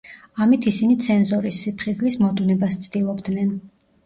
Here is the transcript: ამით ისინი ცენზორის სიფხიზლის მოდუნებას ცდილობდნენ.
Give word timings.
ამით 0.45 0.63
ისინი 0.71 0.95
ცენზორის 1.07 1.59
სიფხიზლის 1.67 2.19
მოდუნებას 2.25 2.79
ცდილობდნენ. 2.89 3.55